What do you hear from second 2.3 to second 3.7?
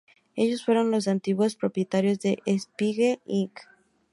Spiegel Inc.